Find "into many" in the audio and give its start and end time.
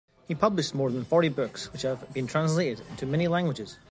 2.89-3.27